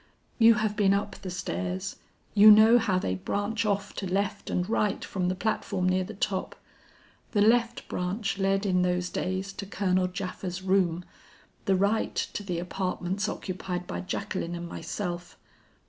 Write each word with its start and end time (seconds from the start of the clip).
You 0.39 0.55
have 0.55 0.75
been 0.75 0.95
up 0.95 1.17
the 1.17 1.29
stairs; 1.29 1.97
you 2.33 2.49
know 2.49 2.79
how 2.79 2.97
they 2.97 3.13
branch 3.13 3.67
off 3.67 3.93
to 3.97 4.11
left 4.11 4.49
and 4.49 4.67
right 4.67 5.05
from 5.05 5.27
the 5.27 5.35
platform 5.35 5.87
near 5.87 6.03
the 6.03 6.15
top. 6.15 6.55
The 7.33 7.41
left 7.43 7.87
branch 7.87 8.39
led 8.39 8.65
in 8.65 8.81
those 8.81 9.11
days 9.11 9.53
to 9.53 9.67
Colonel 9.67 10.07
Japha's 10.07 10.63
room, 10.63 11.05
the 11.65 11.75
right 11.75 12.15
to 12.33 12.41
the 12.41 12.57
apartments 12.57 13.29
occupied 13.29 13.85
by 13.85 14.01
Jacqueline 14.01 14.55
and 14.55 14.67
myself. 14.67 15.37